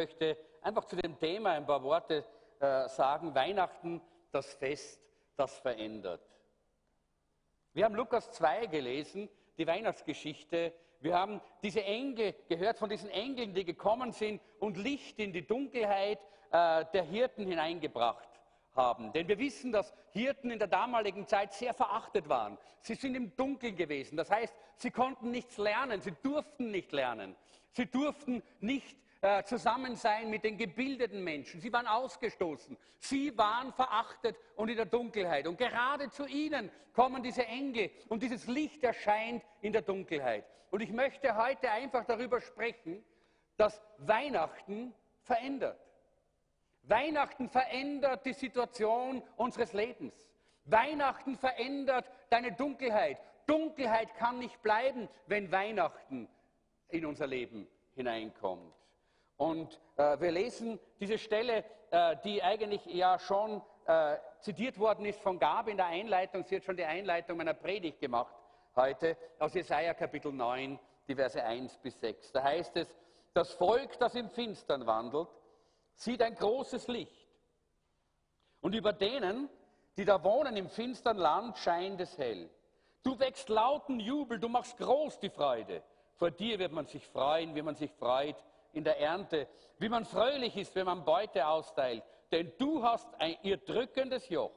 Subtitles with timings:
[0.00, 2.24] möchte einfach zu dem Thema ein paar Worte
[2.58, 3.34] äh, sagen.
[3.34, 4.00] Weihnachten,
[4.32, 4.98] das Fest,
[5.36, 6.22] das verändert.
[7.74, 9.28] Wir haben Lukas 2 gelesen,
[9.58, 10.72] die Weihnachtsgeschichte.
[11.00, 15.46] Wir haben diese Engel gehört von diesen Engeln, die gekommen sind und Licht in die
[15.46, 16.18] Dunkelheit
[16.50, 18.28] äh, der Hirten hineingebracht
[18.72, 19.12] haben.
[19.12, 22.56] Denn wir wissen, dass Hirten in der damaligen Zeit sehr verachtet waren.
[22.80, 24.16] Sie sind im Dunkeln gewesen.
[24.16, 27.36] Das heißt, sie konnten nichts lernen, sie durften nicht lernen.
[27.72, 31.60] Sie durften nicht äh, zusammen sein mit den gebildeten Menschen.
[31.60, 32.76] Sie waren ausgestoßen.
[32.98, 35.46] Sie waren verachtet und in der Dunkelheit.
[35.46, 40.46] Und gerade zu ihnen kommen diese Engel und dieses Licht erscheint in der Dunkelheit.
[40.70, 43.04] Und ich möchte heute einfach darüber sprechen,
[43.56, 45.78] dass Weihnachten verändert.
[46.84, 50.14] Weihnachten verändert die Situation unseres Lebens.
[50.64, 53.18] Weihnachten verändert deine Dunkelheit.
[53.46, 56.26] Dunkelheit kann nicht bleiben, wenn Weihnachten
[56.88, 58.79] in unser Leben hineinkommt.
[59.40, 65.18] Und äh, wir lesen diese Stelle, äh, die eigentlich ja schon äh, zitiert worden ist
[65.22, 66.44] von Gabi in der Einleitung.
[66.44, 68.34] Sie hat schon die Einleitung meiner Predigt gemacht
[68.76, 72.32] heute aus Jesaja Kapitel 9, die Verse 1 bis 6.
[72.32, 72.94] Da heißt es,
[73.32, 75.28] das Volk, das im Finstern wandelt,
[75.94, 77.26] sieht ein großes Licht.
[78.60, 79.48] Und über denen,
[79.96, 82.50] die da wohnen im finstern Land, scheint es hell.
[83.02, 85.82] Du wächst lauten Jubel, du machst groß die Freude.
[86.16, 88.36] Vor dir wird man sich freuen, wie man sich freut
[88.72, 92.02] in der Ernte, wie man fröhlich ist, wenn man Beute austeilt.
[92.30, 94.52] Denn du hast ein, ihr drückendes Joch,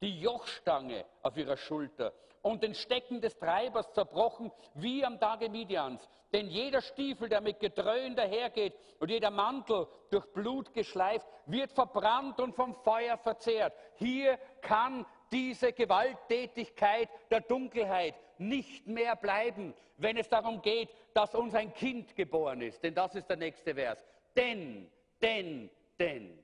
[0.00, 6.08] die Jochstange auf ihrer Schulter und den Stecken des Treibers zerbrochen, wie am Tage Midians.
[6.32, 12.40] Denn jeder Stiefel, der mit Gedröhn dahergeht und jeder Mantel durch Blut geschleift, wird verbrannt
[12.40, 13.74] und vom Feuer verzehrt.
[13.96, 21.54] Hier kann diese Gewalttätigkeit der Dunkelheit nicht mehr bleiben, wenn es darum geht, dass uns
[21.54, 22.82] ein Kind geboren ist.
[22.82, 23.98] Denn das ist der nächste Vers.
[24.36, 26.38] Denn, denn, denn,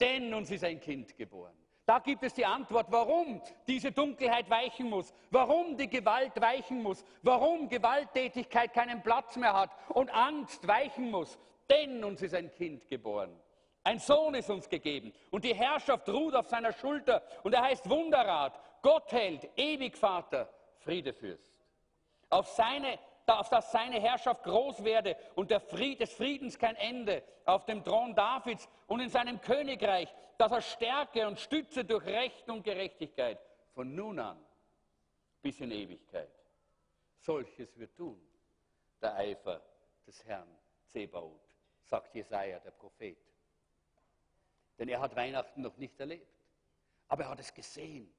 [0.00, 1.56] denn uns ist ein Kind geboren.
[1.86, 7.04] Da gibt es die Antwort, warum diese Dunkelheit weichen muss, warum die Gewalt weichen muss,
[7.22, 11.38] warum Gewalttätigkeit keinen Platz mehr hat und Angst weichen muss.
[11.70, 13.38] Denn uns ist ein Kind geboren.
[13.82, 17.88] Ein Sohn ist uns gegeben und die Herrschaft ruht auf seiner Schulter und er heißt
[17.90, 20.48] Wunderrat, Gottheld, Ewigvater,
[20.84, 21.50] Friedefürst.
[22.30, 27.22] Auf seine auf dass seine Herrschaft groß werde und der Fried, des Friedens kein Ende
[27.44, 32.48] auf dem Thron Davids und in seinem Königreich, dass er stärke und stütze durch Recht
[32.50, 33.38] und Gerechtigkeit
[33.72, 34.38] von nun an
[35.40, 36.30] bis in Ewigkeit.
[37.18, 38.20] Solches wird tun
[39.00, 39.62] der Eifer
[40.06, 40.48] des Herrn
[40.86, 41.40] Zebaoth,
[41.84, 43.18] sagt Jesaja, der Prophet.
[44.78, 46.26] Denn er hat Weihnachten noch nicht erlebt,
[47.08, 48.12] aber er hat es gesehen.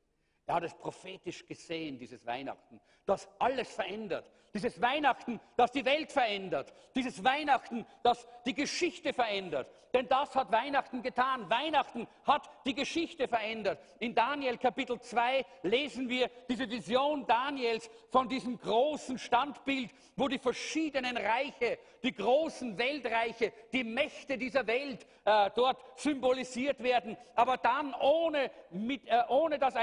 [0.47, 4.29] Er hat es prophetisch gesehen, dieses Weihnachten, das alles verändert.
[4.53, 6.73] Dieses Weihnachten, das die Welt verändert.
[6.95, 9.67] Dieses Weihnachten, das die Geschichte verändert.
[9.93, 11.49] Denn das hat Weihnachten getan.
[11.49, 13.79] Weihnachten hat die Geschichte verändert.
[13.99, 20.39] In Daniel Kapitel 2 lesen wir diese Vision Daniels von diesem großen Standbild, wo die
[20.39, 27.17] verschiedenen Reiche, die großen Weltreiche, die Mächte dieser Welt äh, dort symbolisiert werden.
[27.35, 29.75] Aber dann ohne, mit, äh, ohne dass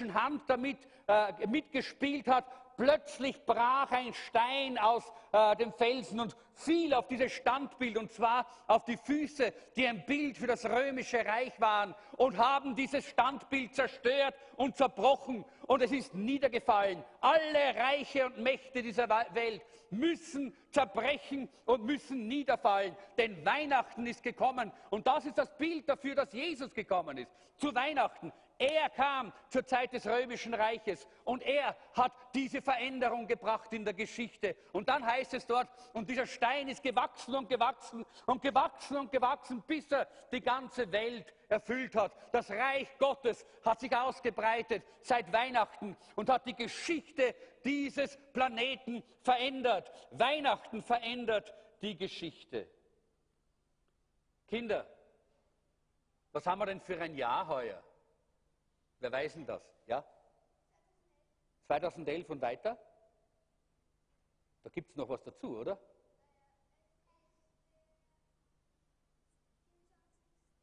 [0.00, 2.44] eine Menschenhand damit äh, mitgespielt hat,
[2.78, 8.46] Plötzlich brach ein Stein aus äh, dem Felsen und fiel auf dieses Standbild, und zwar
[8.68, 13.74] auf die Füße, die ein Bild für das römische Reich waren, und haben dieses Standbild
[13.74, 15.44] zerstört und zerbrochen.
[15.66, 17.02] Und es ist niedergefallen.
[17.20, 24.70] Alle Reiche und Mächte dieser Welt müssen zerbrechen und müssen niederfallen, denn Weihnachten ist gekommen.
[24.90, 27.32] Und das ist das Bild dafür, dass Jesus gekommen ist.
[27.56, 28.32] Zu Weihnachten.
[28.58, 33.94] Er kam zur Zeit des römischen Reiches und er hat diese Veränderung gebracht in der
[33.94, 34.56] Geschichte.
[34.72, 39.12] Und dann heißt es dort, und dieser Stein ist gewachsen und gewachsen und gewachsen und
[39.12, 42.12] gewachsen, bis er die ganze Welt erfüllt hat.
[42.32, 49.92] Das Reich Gottes hat sich ausgebreitet seit Weihnachten und hat die Geschichte dieses Planeten verändert.
[50.10, 52.68] Weihnachten verändert die Geschichte.
[54.48, 54.84] Kinder,
[56.32, 57.80] was haben wir denn für ein Jahr heuer?
[59.00, 59.62] Wer weiß denn das?
[59.86, 60.04] Ja?
[61.66, 62.78] 2011 und weiter?
[64.62, 65.78] Da gibt es noch was dazu, oder?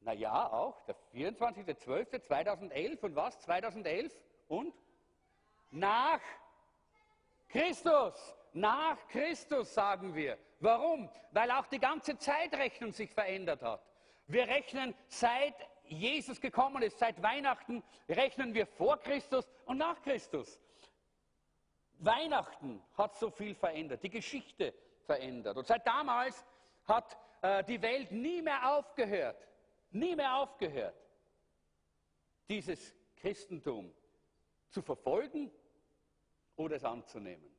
[0.02, 0.86] Na ja, auch.
[0.86, 3.40] Der 24.12.2011 und was?
[3.40, 4.14] 2011
[4.48, 4.74] und?
[5.72, 6.22] Nach
[7.50, 8.36] Christus.
[8.54, 10.38] Nach Christus sagen wir.
[10.60, 11.10] Warum?
[11.32, 13.82] Weil auch die ganze Zeitrechnung sich verändert hat.
[14.28, 15.56] Wir rechnen seit
[15.88, 20.62] Jesus gekommen ist, seit Weihnachten rechnen wir vor Christus und nach Christus.
[22.00, 24.74] Weihnachten hat so viel verändert, die Geschichte
[25.06, 25.58] verändert.
[25.58, 26.46] Und seit damals
[26.86, 29.48] hat äh, die Welt nie mehr aufgehört,
[29.92, 30.96] nie mehr aufgehört,
[32.50, 33.94] dieses Christentum
[34.70, 35.52] zu verfolgen
[36.56, 37.50] oder es anzunehmen.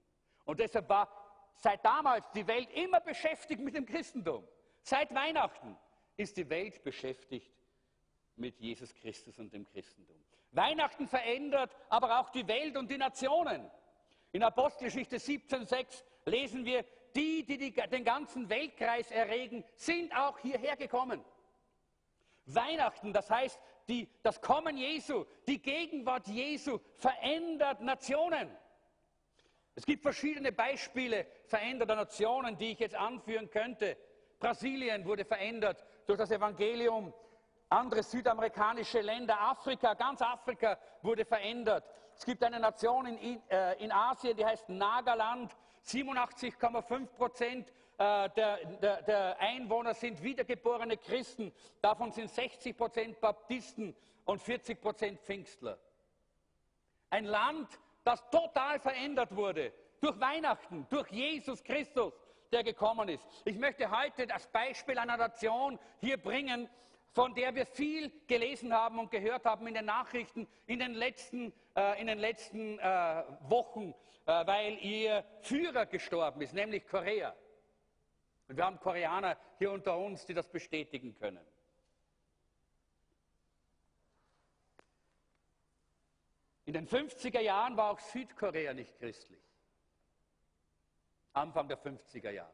[0.44, 1.08] Und deshalb war
[1.56, 4.46] seit damals die Welt immer beschäftigt mit dem Christentum.
[4.82, 5.76] Seit Weihnachten
[6.16, 7.55] ist die Welt beschäftigt
[8.36, 10.16] mit Jesus Christus und dem Christentum.
[10.52, 13.70] Weihnachten verändert aber auch die Welt und die Nationen.
[14.32, 16.84] In Apostelgeschichte 17,6 lesen wir,
[17.14, 21.24] die, die, die den ganzen Weltkreis erregen, sind auch hierher gekommen.
[22.46, 28.50] Weihnachten, das heißt, die, das Kommen Jesu, die Gegenwart Jesu verändert Nationen.
[29.74, 33.96] Es gibt verschiedene Beispiele veränderter Nationen, die ich jetzt anführen könnte.
[34.38, 37.12] Brasilien wurde verändert durch das Evangelium.
[37.68, 41.84] Andere südamerikanische Länder, Afrika, ganz Afrika wurde verändert.
[42.14, 45.54] Es gibt eine Nation in, äh, in Asien, die heißt Nagaland.
[45.84, 51.52] 87,5 Prozent äh, der, der, der, Einwohner sind wiedergeborene Christen.
[51.80, 55.78] Davon sind 60 Prozent Baptisten und 40 Prozent Pfingstler.
[57.10, 57.68] Ein Land,
[58.04, 62.12] das total verändert wurde durch Weihnachten, durch Jesus Christus,
[62.52, 63.26] der gekommen ist.
[63.44, 66.68] Ich möchte heute das Beispiel einer Nation hier bringen,
[67.16, 71.50] von der wir viel gelesen haben und gehört haben in den Nachrichten in den letzten,
[71.74, 73.94] äh, in den letzten äh, Wochen,
[74.26, 77.34] äh, weil ihr Führer gestorben ist, nämlich Korea.
[78.48, 81.40] Und wir haben Koreaner hier unter uns, die das bestätigen können.
[86.66, 89.40] In den 50er Jahren war auch Südkorea nicht christlich.
[91.32, 92.52] Anfang der 50er Jahre.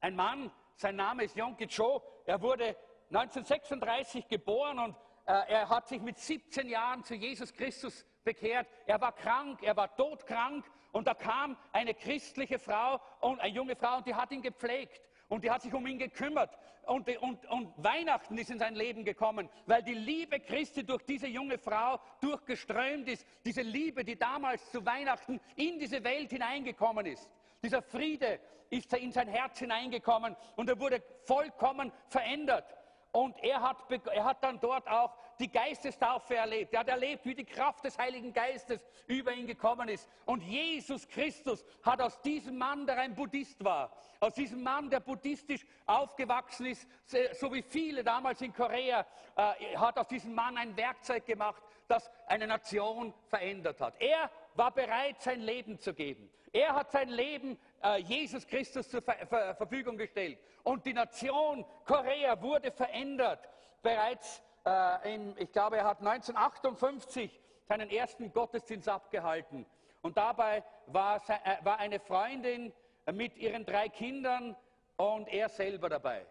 [0.00, 0.50] Ein Mann,
[0.80, 2.76] sein Name ist Yonki Cho, er wurde
[3.08, 4.96] 1936 geboren und
[5.26, 8.68] äh, er hat sich mit 17 Jahren zu Jesus Christus bekehrt.
[8.86, 13.74] Er war krank, er war todkrank und da kam eine christliche Frau und eine junge
[13.74, 16.56] Frau und die hat ihn gepflegt und die hat sich um ihn gekümmert.
[16.86, 21.26] Und, und, und, Weihnachten ist in sein Leben gekommen, weil die Liebe Christi durch diese
[21.26, 23.26] junge Frau durchgeströmt ist.
[23.44, 27.28] Diese Liebe, die damals zu Weihnachten in diese Welt hineingekommen ist.
[27.60, 28.38] Dieser Friede
[28.70, 32.76] ist in sein Herz hineingekommen und er wurde vollkommen verändert.
[33.12, 33.78] Und er hat,
[34.12, 36.72] er hat dann dort auch die Geistestaufe erlebt.
[36.72, 40.08] Er hat erlebt, wie die Kraft des Heiligen Geistes über ihn gekommen ist.
[40.26, 43.90] Und Jesus Christus hat aus diesem Mann, der ein Buddhist war,
[44.20, 46.88] aus diesem Mann, der buddhistisch aufgewachsen ist,
[47.32, 52.08] so wie viele damals in Korea, äh, hat aus diesem Mann ein Werkzeug gemacht, das
[52.26, 53.94] eine Nation verändert hat.
[53.98, 56.30] Er war bereit, sein Leben zu geben.
[56.52, 57.58] Er hat sein Leben
[57.98, 60.38] Jesus Christus zur Ver Ver Verfügung gestellt.
[60.62, 63.48] Und die Nation Korea wurde verändert.
[63.82, 69.64] Bereits, äh, in, ich glaube, er hat 1958 seinen ersten Gottesdienst abgehalten.
[70.02, 72.72] Und dabei war, äh, war eine Freundin
[73.12, 74.56] mit ihren drei Kindern
[74.96, 76.26] und er selber dabei.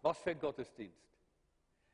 [0.00, 0.96] Was für ein Gottesdienst.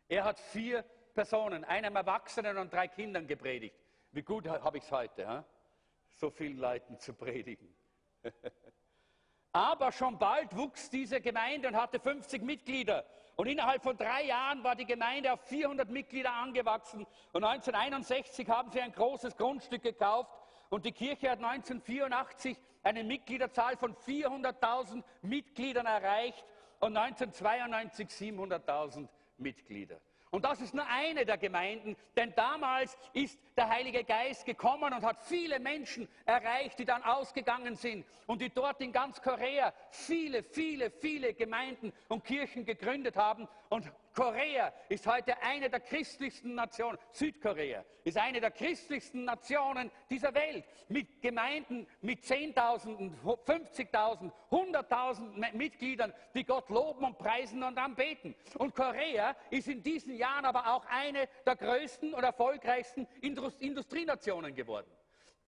[0.08, 0.84] Er hat vier
[1.14, 3.76] Personen, einem Erwachsenen und drei Kindern gepredigt.
[4.12, 5.44] Wie gut habe ich es heute, ha?
[6.16, 7.74] so vielen Leuten zu predigen.
[9.52, 13.04] Aber schon bald wuchs diese Gemeinde und hatte 50 Mitglieder.
[13.36, 17.06] Und innerhalb von drei Jahren war die Gemeinde auf 400 Mitglieder angewachsen.
[17.32, 20.30] Und 1961 haben sie ein großes Grundstück gekauft.
[20.70, 26.44] Und die Kirche hat 1984 eine Mitgliederzahl von 400.000 Mitgliedern erreicht
[26.80, 30.00] und 1992 700.000 Mitglieder.
[30.34, 35.04] Und das ist nur eine der Gemeinden, denn damals ist der Heilige Geist gekommen und
[35.04, 40.42] hat viele Menschen erreicht, die dann ausgegangen sind und die dort in ganz Korea viele,
[40.42, 43.46] viele, viele Gemeinden und Kirchen gegründet haben.
[43.68, 50.32] Und Korea ist heute eine der christlichsten Nationen, Südkorea ist eine der christlichsten Nationen dieser
[50.34, 58.34] Welt, mit Gemeinden mit 10.000, 50.000, 100.000 Mitgliedern, die Gott loben und preisen und anbeten.
[58.58, 64.90] Und Korea ist in diesen Jahren aber auch eine der größten und erfolgreichsten Industrienationen geworden.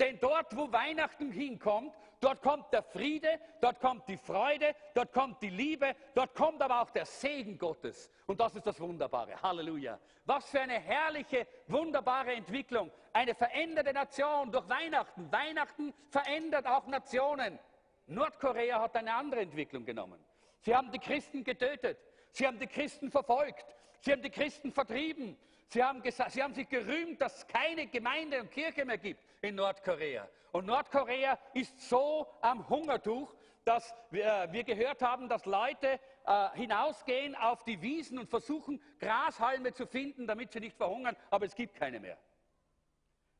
[0.00, 5.42] Denn dort, wo Weihnachten hinkommt, dort kommt der Friede, dort kommt die Freude, dort kommt
[5.42, 8.10] die Liebe, dort kommt aber auch der Segen Gottes.
[8.26, 9.40] Und das ist das Wunderbare.
[9.40, 9.98] Halleluja.
[10.24, 12.90] Was für eine herrliche, wunderbare Entwicklung.
[13.12, 15.30] Eine veränderte Nation durch Weihnachten.
[15.30, 17.58] Weihnachten verändert auch Nationen.
[18.06, 20.24] Nordkorea hat eine andere Entwicklung genommen.
[20.60, 21.98] Sie haben die Christen getötet.
[22.32, 23.64] Sie haben die Christen verfolgt.
[24.00, 25.38] Sie haben die Christen vertrieben.
[25.68, 29.20] Sie haben, gesagt, sie haben sich gerühmt, dass es keine Gemeinde und Kirche mehr gibt
[29.42, 30.28] in Nordkorea.
[30.52, 36.50] Und Nordkorea ist so am Hungertuch, dass wir, äh, wir gehört haben, dass Leute äh,
[36.54, 41.54] hinausgehen auf die Wiesen und versuchen, Grashalme zu finden, damit sie nicht verhungern, aber es
[41.54, 42.16] gibt keine mehr.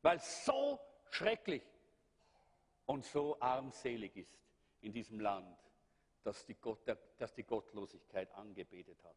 [0.01, 0.79] Weil es so
[1.09, 1.63] schrecklich
[2.85, 4.37] und so armselig ist
[4.81, 5.57] in diesem Land,
[6.23, 6.79] dass die, Gott,
[7.17, 9.15] dass die Gottlosigkeit angebetet hat.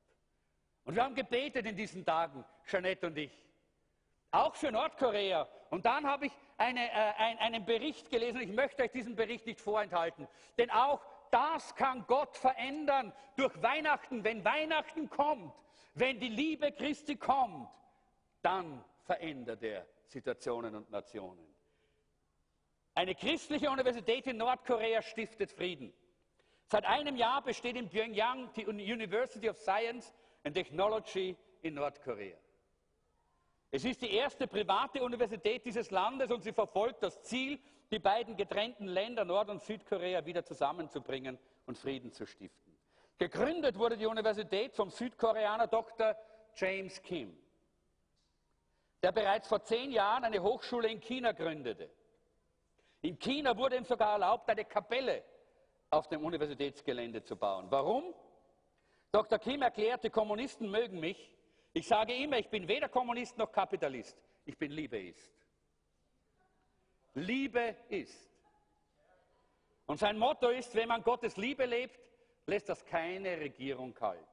[0.85, 3.47] Und wir haben gebetet in diesen Tagen, Jeanette und ich.
[4.31, 5.49] Auch für Nordkorea.
[5.71, 8.41] Und dann habe ich eine, äh, ein, einen Bericht gelesen.
[8.41, 10.29] Ich möchte euch diesen Bericht nicht vorenthalten.
[10.59, 14.25] Denn auch das kann Gott verändern durch Weihnachten.
[14.25, 15.53] Wenn Weihnachten kommt,
[15.95, 17.69] wenn die Liebe Christi kommt,
[18.43, 21.47] dann verändert er Situationen und Nationen.
[22.95, 25.93] Eine christliche Universität in Nordkorea stiftet Frieden.
[26.67, 30.13] Seit einem Jahr besteht in Pyongyang die University of Science
[30.45, 32.37] and Technology in Nordkorea.
[33.71, 37.59] Es ist die erste private Universität dieses Landes und sie verfolgt das Ziel,
[37.91, 42.77] die beiden getrennten Länder Nord- und Südkorea wieder zusammenzubringen und Frieden zu stiften.
[43.19, 46.17] Gegründet wurde die Universität vom Südkoreaner Dr.
[46.57, 47.37] James Kim,
[49.03, 51.91] der bereits vor zehn Jahren eine Hochschule in China gründete.
[53.03, 55.23] In China wurde ihm sogar erlaubt, eine Kapelle
[55.91, 57.67] auf dem Universitätsgelände zu bauen.
[57.71, 58.15] Warum?
[59.13, 59.39] Dr.
[59.39, 61.35] Kim erklärte, Kommunisten mögen mich.
[61.73, 64.17] Ich sage immer, ich bin weder Kommunist noch Kapitalist.
[64.45, 65.33] Ich bin Liebeist.
[67.15, 68.31] Liebe ist.
[69.87, 71.99] Und sein Motto ist, wenn man Gottes Liebe lebt,
[72.47, 74.27] lässt das keine Regierung kalt.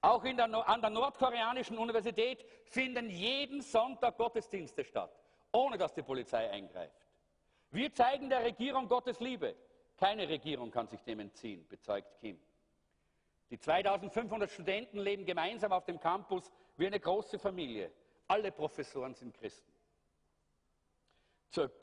[0.00, 5.16] Auch der, an der nordkoreanischen Universität finden jeden Sonntag Gottesdienste statt,
[5.52, 7.06] ohne dass die Polizei eingreift.
[7.70, 9.54] Wir zeigen der Regierung Gottes Liebe.
[9.96, 12.40] Keine Regierung kann sich dem entziehen, bezeugt Kim.
[13.52, 17.92] Die 2500 Studenten leben gemeinsam auf dem Campus wie eine große Familie.
[18.26, 19.70] Alle Professoren sind Christen.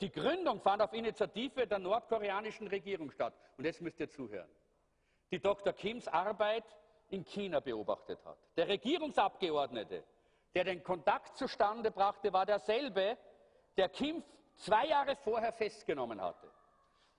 [0.00, 3.34] Die Gründung fand auf Initiative der nordkoreanischen Regierung statt.
[3.56, 4.50] Und jetzt müsst ihr zuhören.
[5.30, 5.72] Die Dr.
[5.72, 6.64] Kims Arbeit
[7.08, 8.38] in China beobachtet hat.
[8.56, 10.02] Der Regierungsabgeordnete,
[10.56, 13.16] der den Kontakt zustande brachte, war derselbe,
[13.76, 14.24] der Kim
[14.56, 16.50] zwei Jahre vorher festgenommen hatte.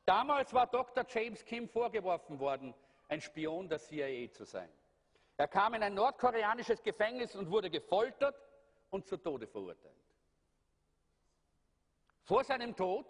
[0.03, 1.05] Damals war Dr.
[1.07, 2.73] James Kim vorgeworfen worden,
[3.11, 4.69] ein Spion der CIA zu sein.
[5.35, 8.35] Er kam in ein nordkoreanisches Gefängnis und wurde gefoltert
[8.89, 9.95] und zu Tode verurteilt.
[12.23, 13.05] Vor seinem Tod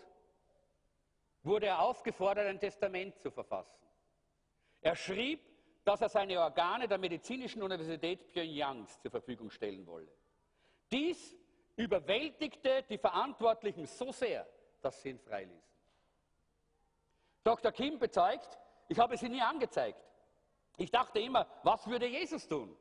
[1.43, 3.79] wurde er aufgefordert, ein Testament zu verfassen.
[4.81, 5.39] Er schrieb,
[5.84, 10.12] dass er seine Organe der Medizinischen Universität Pyongyangs zur Verfügung stellen wolle.
[10.91, 11.38] Dies
[11.75, 14.48] überwältigte die Verantwortlichen so sehr,
[14.81, 15.62] dass sie ihn freiließen.
[17.43, 17.72] Dr.
[17.72, 18.60] Kim bezeugt,
[18.91, 20.05] ich habe sie nie angezeigt.
[20.75, 22.75] Ich dachte immer, was würde Jesus tun?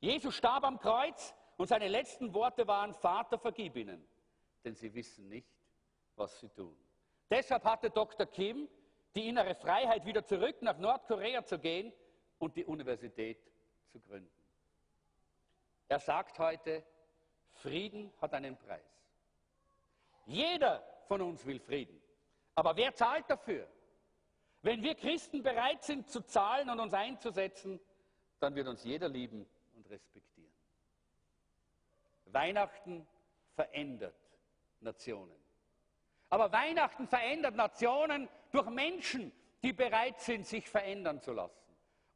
[0.00, 4.04] Jesus starb am Kreuz und seine letzten Worte waren, Vater, vergib ihnen,
[4.64, 5.48] denn sie wissen nicht,
[6.16, 6.76] was sie tun.
[7.30, 8.26] Deshalb hatte Dr.
[8.26, 8.68] Kim
[9.14, 11.92] die innere Freiheit, wieder zurück nach Nordkorea zu gehen
[12.38, 13.38] und die Universität
[13.92, 14.42] zu gründen.
[15.86, 16.84] Er sagt heute,
[17.52, 19.06] Frieden hat einen Preis.
[20.26, 22.02] Jeder von uns will Frieden.
[22.56, 23.68] Aber wer zahlt dafür?
[24.62, 27.80] Wenn wir Christen bereit sind zu zahlen und uns einzusetzen,
[28.40, 29.46] dann wird uns jeder lieben
[29.76, 30.52] und respektieren.
[32.26, 33.06] Weihnachten
[33.54, 34.14] verändert
[34.80, 35.34] Nationen.
[36.30, 41.54] Aber Weihnachten verändert Nationen durch Menschen, die bereit sind, sich verändern zu lassen.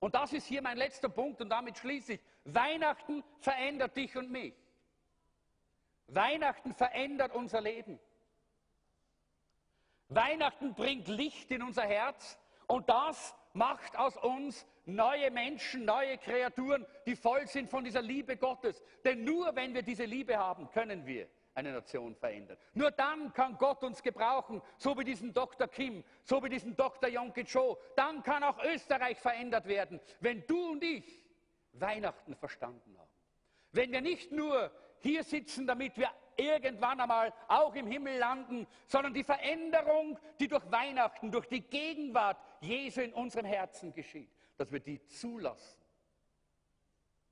[0.01, 2.21] Und das ist hier mein letzter Punkt und damit schließe ich.
[2.45, 4.55] Weihnachten verändert dich und mich.
[6.09, 7.99] Weihnachten verändert unser Leben.
[10.15, 16.87] Weihnachten bringt Licht in unser Herz und das macht aus uns neue Menschen, neue Kreaturen,
[17.07, 18.83] die voll sind von dieser Liebe Gottes.
[19.05, 22.57] Denn nur wenn wir diese Liebe haben, können wir eine Nation verändern.
[22.73, 25.69] Nur dann kann Gott uns gebrauchen, so wie diesen Dr.
[25.69, 27.09] Kim, so wie diesen Dr.
[27.11, 27.79] Yonke Cho.
[27.95, 31.23] Dann kann auch Österreich verändert werden, wenn du und ich
[31.73, 33.11] Weihnachten verstanden haben.
[33.73, 39.15] Wenn wir nicht nur hier sitzen, damit wir irgendwann einmal auch im Himmel landen, sondern
[39.15, 44.81] die Veränderung, die durch Weihnachten, durch die Gegenwart Jesu in unserem Herzen geschieht, dass wir
[44.81, 45.81] die zulassen,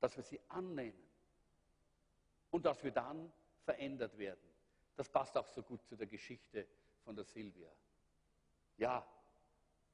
[0.01, 1.09] dass wir sie annehmen
[2.51, 3.33] und dass wir dann
[3.65, 4.51] verändert werden.
[4.97, 6.67] Das passt auch so gut zu der Geschichte
[7.05, 7.71] von der Silvia.
[8.77, 9.07] Ja,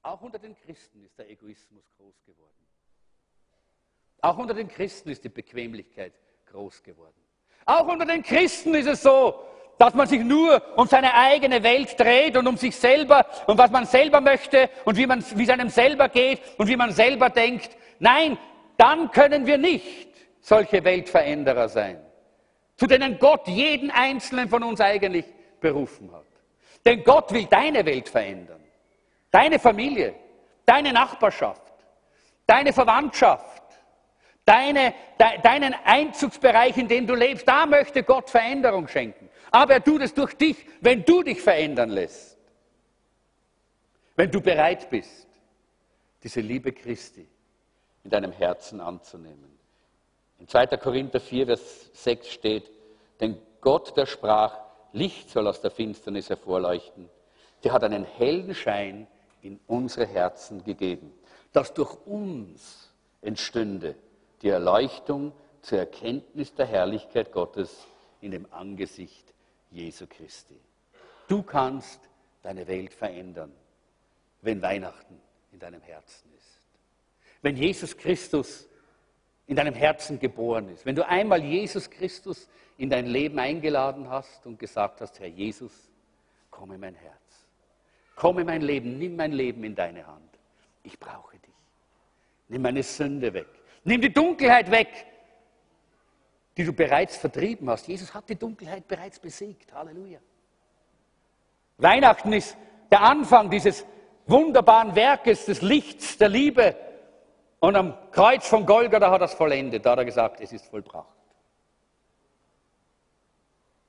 [0.03, 2.67] auch unter den Christen ist der Egoismus groß geworden.
[4.21, 6.15] Auch unter den Christen ist die Bequemlichkeit
[6.47, 7.26] groß geworden.
[7.67, 9.35] Auch unter den Christen ist es so,
[9.77, 13.71] dass man sich nur um seine eigene Welt dreht und um sich selber und was
[13.71, 17.29] man selber möchte und wie, man, wie es einem selber geht und wie man selber
[17.29, 17.77] denkt.
[17.99, 18.39] Nein,
[18.77, 20.09] dann können wir nicht
[20.41, 22.01] solche Weltveränderer sein,
[22.77, 25.27] zu denen Gott jeden einzelnen von uns eigentlich
[25.61, 26.25] berufen hat.
[26.85, 28.63] Denn Gott will deine Welt verändern,
[29.33, 30.15] deine Familie,
[30.65, 31.73] deine Nachbarschaft,
[32.47, 33.56] deine Verwandtschaft,
[34.47, 39.29] Deine, de, deinen Einzugsbereich, in dem du lebst, da möchte Gott Veränderung schenken.
[39.51, 42.39] Aber er tut es durch dich, wenn du dich verändern lässt.
[44.15, 45.27] Wenn du bereit bist,
[46.23, 47.27] diese Liebe Christi
[48.05, 49.59] in deinem Herzen anzunehmen.
[50.39, 50.67] In 2.
[50.77, 52.71] Korinther 4, Vers 6 steht,
[53.21, 54.61] denn Gott, der sprach,
[54.93, 57.11] Licht soll aus der Finsternis hervorleuchten,
[57.65, 59.09] der hat einen hellen Schein
[59.43, 61.13] in unsere Herzen gegeben,
[61.53, 63.97] dass durch uns entstünde
[64.43, 67.87] die Erleuchtung zur Erkenntnis der Herrlichkeit Gottes
[68.21, 69.35] in dem Angesicht
[69.71, 70.59] Jesu Christi.
[71.29, 72.01] Du kannst
[72.43, 73.53] deine Welt verändern,
[74.43, 75.21] wenn Weihnachten
[75.53, 76.61] in deinem Herzen ist.
[77.43, 78.69] Wenn Jesus Christus
[79.47, 80.85] in deinem Herzen geboren ist.
[80.85, 85.73] Wenn du einmal Jesus Christus in dein Leben eingeladen hast und gesagt hast, Herr Jesus,
[86.51, 87.47] komm in mein Herz.
[88.17, 90.39] Komm in mein Leben, nimm mein Leben in deine Hand.
[90.83, 91.55] Ich brauche dich.
[92.49, 93.49] Nimm meine Sünde weg.
[93.87, 95.07] Nimm die Dunkelheit weg,
[96.57, 97.87] die du bereits vertrieben hast.
[97.87, 99.73] Jesus hat die Dunkelheit bereits besiegt.
[99.73, 100.19] Halleluja.
[101.79, 102.57] Weihnachten ist
[102.91, 103.87] der Anfang dieses
[104.27, 106.75] wunderbaren Werkes des Lichts, der Liebe.
[107.61, 109.87] Und am Kreuz von Golgatha hat er es vollendet.
[109.87, 111.15] Da hat er gesagt, es ist vollbracht.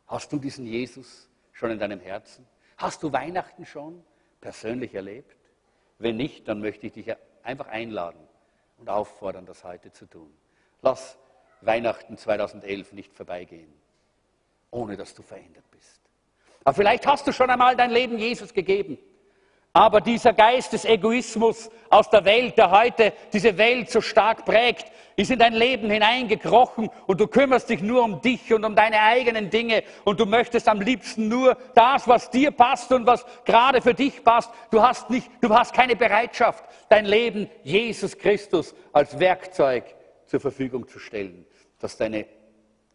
[0.05, 2.45] Hast du diesen Jesus schon in deinem Herzen?
[2.77, 4.03] Hast du Weihnachten schon
[4.41, 5.35] persönlich erlebt?
[5.97, 8.26] Wenn nicht, dann möchte ich dich einfach einladen
[8.77, 10.33] und auffordern, das heute zu tun.
[10.81, 11.17] Lass
[11.61, 13.71] Weihnachten 2011 nicht vorbeigehen,
[14.71, 16.01] ohne dass du verändert bist.
[16.63, 18.97] Aber vielleicht hast du schon einmal dein Leben Jesus gegeben.
[19.77, 24.91] Aber dieser Geist des Egoismus aus der Welt, der heute diese Welt so stark prägt,
[25.15, 28.99] ist in dein Leben hineingekrochen und du kümmerst dich nur um dich und um deine
[28.99, 33.83] eigenen Dinge und du möchtest am liebsten nur das, was dir passt und was gerade
[33.83, 34.49] für dich passt.
[34.71, 39.83] Du hast nicht, du hast keine Bereitschaft, dein Leben Jesus Christus als Werkzeug
[40.25, 41.45] zur Verfügung zu stellen,
[41.77, 42.25] dass deine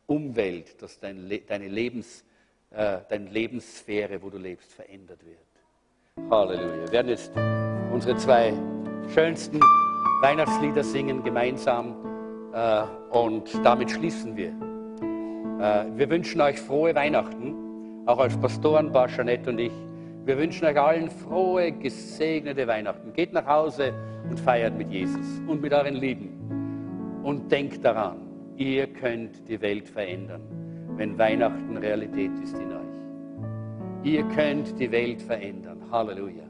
[0.08, 2.24] Umwelt, dass dein, deine, Lebens,
[2.72, 5.38] äh, deine Lebenssphäre, wo du lebst, verändert wird.
[6.32, 6.84] Halleluja.
[6.84, 7.32] Wir werden jetzt
[7.92, 8.54] unsere zwei
[9.14, 9.60] schönsten
[10.22, 11.94] Weihnachtslieder singen gemeinsam
[12.54, 14.48] äh, und damit schließen wir.
[14.48, 17.54] Äh, wir wünschen euch frohe Weihnachten,
[18.06, 19.72] auch als Pastoren, Barschanett und ich.
[20.24, 23.12] Wir wünschen euch allen frohe, gesegnete Weihnachten.
[23.12, 23.92] Geht nach Hause
[24.28, 27.20] und feiert mit Jesus und mit euren Lieben.
[27.22, 28.18] Und denkt daran,
[28.56, 30.42] ihr könnt die Welt verändern,
[30.96, 32.91] wenn Weihnachten Realität ist in euch.
[34.04, 35.80] Ihr könnt die Welt verändern.
[35.90, 36.42] Halleluja.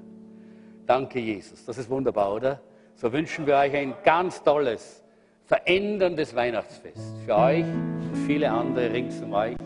[0.86, 1.66] Danke, Jesus.
[1.66, 2.60] Das ist wunderbar, oder?
[2.94, 5.04] So wünschen wir euch ein ganz tolles,
[5.44, 7.14] veränderndes Weihnachtsfest.
[7.26, 9.56] Für euch und viele andere rings um euch.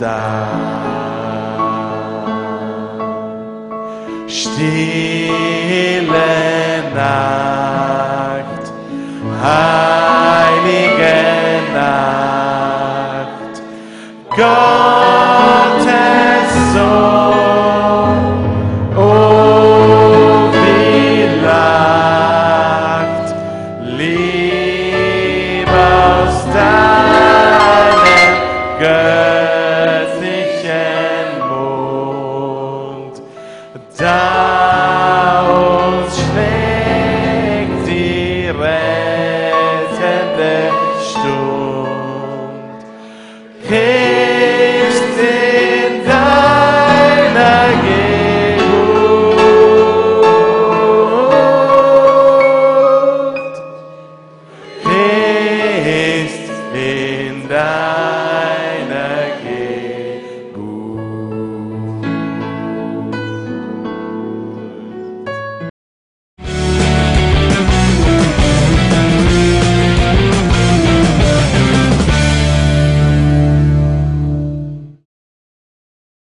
[0.00, 0.06] Ist